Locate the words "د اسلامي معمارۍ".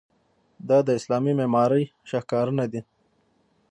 0.87-1.85